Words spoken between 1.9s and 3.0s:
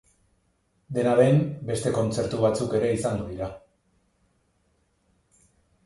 kontzertu batzuk ere